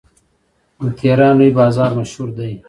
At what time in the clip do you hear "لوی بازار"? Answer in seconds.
1.39-1.89